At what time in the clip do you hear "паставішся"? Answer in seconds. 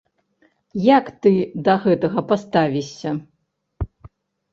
2.31-3.09